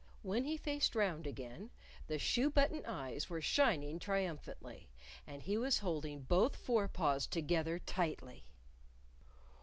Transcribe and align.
When 0.23 0.45
he 0.45 0.57
faced 0.57 0.95
round 0.95 1.27
again, 1.27 1.69
the 2.07 2.17
shoe 2.17 2.49
button 2.49 2.83
eyes 2.87 3.29
were 3.29 3.39
shining 3.39 3.99
triumphantly, 3.99 4.89
and 5.27 5.43
he 5.43 5.57
was 5.59 5.77
holding 5.77 6.21
both 6.21 6.55
fore 6.55 6.87
paws 6.87 7.27
together 7.27 7.77
tightly. 7.77 8.43